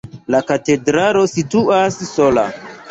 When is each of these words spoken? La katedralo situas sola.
La 0.35 0.39
katedralo 0.51 1.23
situas 1.35 2.03
sola. 2.13 2.53